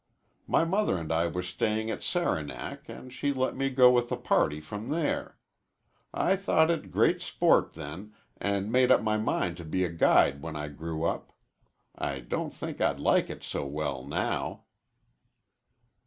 [0.47, 4.17] My mother and I were staying at Saranac and she let me go with a
[4.17, 5.37] party from there.
[6.11, 10.41] I thought it great sport then, and made up my mind to be a guide
[10.41, 11.31] when I grew up.
[11.93, 14.63] I don't think I'd like it so well now."